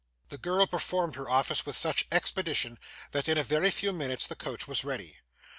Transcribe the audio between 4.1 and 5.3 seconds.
the coach was ready.